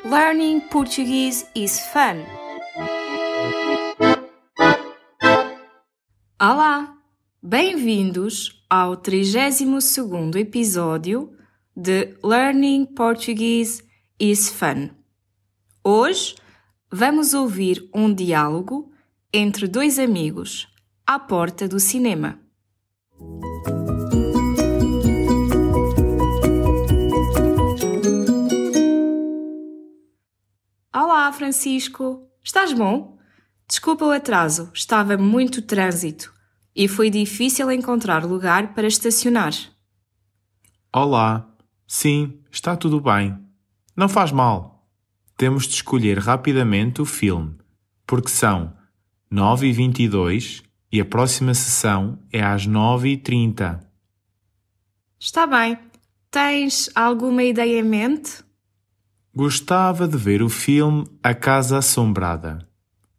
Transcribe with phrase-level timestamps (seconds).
[0.00, 2.24] Learning Portuguese is fun.
[6.40, 6.96] Olá!
[7.42, 11.36] Bem-vindos ao 32º episódio
[11.76, 13.84] de Learning Portuguese
[14.18, 14.90] is Fun.
[15.84, 16.36] Hoje
[16.90, 18.90] vamos ouvir um diálogo
[19.32, 20.68] entre dois amigos
[21.06, 22.40] à porta do cinema.
[31.32, 32.28] Olá, Francisco.
[32.44, 33.16] Estás bom?
[33.66, 36.30] Desculpa o atraso, estava muito trânsito
[36.76, 39.54] e foi difícil encontrar lugar para estacionar.
[40.94, 41.48] Olá.
[41.88, 43.34] Sim, está tudo bem.
[43.96, 44.86] Não faz mal.
[45.34, 47.56] Temos de escolher rapidamente o filme,
[48.06, 48.76] porque são
[49.30, 50.62] 9 e 22
[50.92, 53.80] e a próxima sessão é às 9 e 30.
[55.18, 55.78] Está bem.
[56.30, 58.44] Tens alguma ideia em mente?
[59.34, 62.68] Gostava de ver o filme A Casa Assombrada.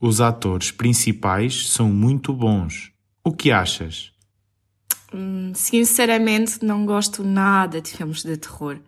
[0.00, 2.90] Os atores principais são muito bons.
[3.22, 4.10] O que achas?
[5.14, 8.80] Hum, sinceramente, não gosto nada de filmes de terror,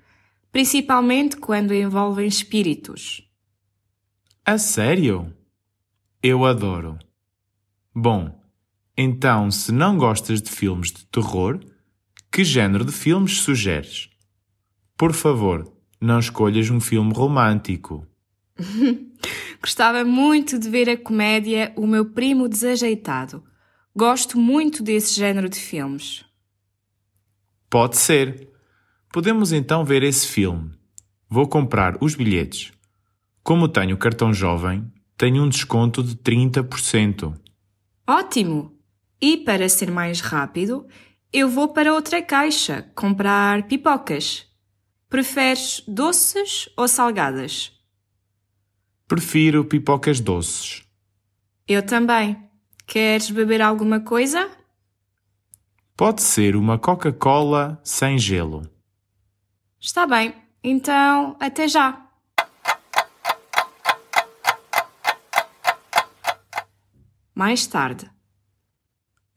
[0.50, 3.22] principalmente quando envolvem espíritos.
[4.44, 5.32] A sério?
[6.20, 6.98] Eu adoro.
[7.94, 8.36] Bom,
[8.98, 11.60] então, se não gostas de filmes de terror,
[12.32, 14.10] que género de filmes sugeres?
[14.96, 15.71] Por favor,
[16.02, 18.04] não escolhas um filme romântico.
[19.62, 23.44] Gostava muito de ver a comédia O Meu Primo Desajeitado.
[23.94, 26.24] Gosto muito desse género de filmes.
[27.70, 28.48] Pode ser.
[29.12, 30.72] Podemos então ver esse filme.
[31.28, 32.72] Vou comprar os bilhetes.
[33.42, 37.34] Como tenho cartão jovem, tenho um desconto de 30%.
[38.06, 38.76] Ótimo!
[39.20, 40.86] E para ser mais rápido,
[41.32, 44.51] eu vou para outra caixa comprar pipocas.
[45.12, 47.70] Preferes doces ou salgadas?
[49.06, 50.88] Prefiro pipocas doces.
[51.68, 52.48] Eu também.
[52.86, 54.50] Queres beber alguma coisa?
[55.94, 58.62] Pode ser uma Coca-Cola sem gelo.
[59.78, 60.34] Está bem.
[60.64, 62.06] Então, até já.
[67.34, 68.10] Mais tarde.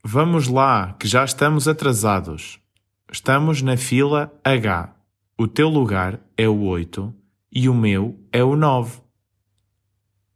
[0.02, 2.62] Vamos lá, que já estamos atrasados.
[3.12, 4.95] Estamos na fila H.
[5.38, 7.14] O teu lugar é o 8
[7.52, 9.02] e o meu é o 9.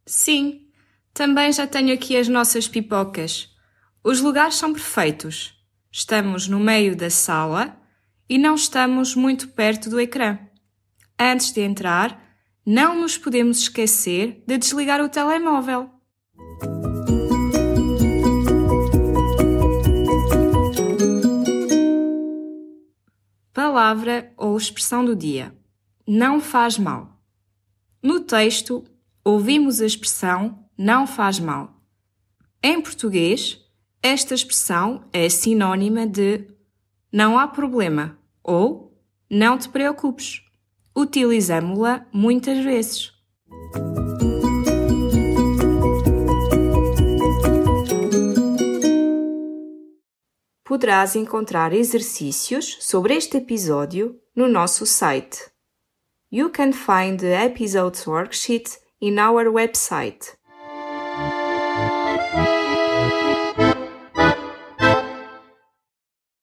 [0.04, 0.66] Sim,
[1.14, 3.48] também já tenho aqui as nossas pipocas.
[4.04, 5.54] Os lugares são perfeitos.
[5.90, 7.80] Estamos no meio da sala
[8.28, 10.38] e não estamos muito perto do ecrã.
[11.18, 12.22] Antes de entrar,
[12.66, 15.88] não nos podemos esquecer de desligar o telemóvel.
[23.52, 25.52] Palavra ou expressão do dia.
[26.06, 27.20] Não faz mal.
[28.02, 28.84] No texto,
[29.24, 31.74] ouvimos a expressão não faz mal.
[32.62, 33.60] Em português,
[34.02, 36.46] esta expressão é sinônima de
[37.12, 38.96] não há problema ou
[39.28, 40.42] não te preocupes.
[40.96, 43.12] Utilizamos-la muitas vezes.
[50.70, 55.50] poderás encontrar exercícios sobre este episódio no nosso site.
[56.30, 60.36] You can find the episode's worksheet in our website.